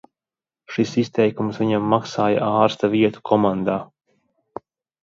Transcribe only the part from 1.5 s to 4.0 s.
viņam maksāja ārsta vietu komandā.